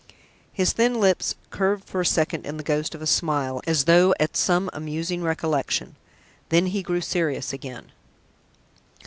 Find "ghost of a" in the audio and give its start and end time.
2.63-3.05